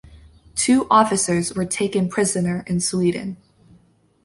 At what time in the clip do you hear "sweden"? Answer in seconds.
2.79-3.37